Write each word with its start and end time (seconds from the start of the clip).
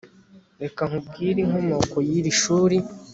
reka 0.61 0.81
nkubwire 0.89 1.39
inkomoko 1.45 1.95
y'iri 2.07 2.31
shuri 2.41 2.77